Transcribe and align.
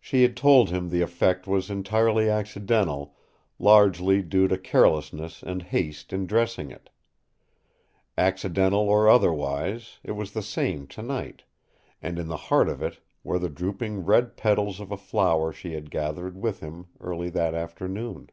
She 0.00 0.22
had 0.22 0.36
told 0.36 0.70
him 0.70 0.88
the 0.90 1.00
effect 1.00 1.46
was 1.46 1.70
entirely 1.70 2.28
accidental, 2.28 3.14
largely 3.60 4.20
due 4.20 4.48
to 4.48 4.58
carelessness 4.58 5.44
and 5.44 5.62
haste 5.62 6.12
in 6.12 6.26
dressing 6.26 6.72
it. 6.72 6.90
Accidental 8.18 8.80
or 8.88 9.08
otherwise, 9.08 10.00
it 10.02 10.10
was 10.18 10.32
the 10.32 10.42
same 10.42 10.88
tonight, 10.88 11.44
and 12.02 12.18
in 12.18 12.26
the 12.26 12.36
heart 12.50 12.68
of 12.68 12.82
it 12.82 12.98
were 13.22 13.38
the 13.38 13.48
drooping 13.48 14.04
red 14.04 14.36
petals 14.36 14.80
of 14.80 14.90
a 14.90 14.96
flower 14.96 15.52
she 15.52 15.74
had 15.74 15.88
gathered 15.88 16.36
with 16.36 16.58
him 16.58 16.88
early 16.98 17.30
that 17.30 17.54
afternoon. 17.54 18.30